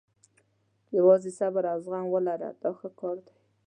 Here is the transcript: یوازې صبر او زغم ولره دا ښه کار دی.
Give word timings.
یوازې 0.97 1.31
صبر 1.39 1.63
او 1.73 1.77
زغم 1.85 2.05
ولره 2.09 2.49
دا 2.61 2.71
ښه 2.79 2.89
کار 2.99 3.17
دی. 3.25 3.35